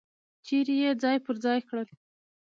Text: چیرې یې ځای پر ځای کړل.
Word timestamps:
چیرې 0.45 0.75
یې 0.83 0.91
ځای 1.03 1.17
پر 1.25 1.35
ځای 1.45 1.59
کړل. 1.69 1.87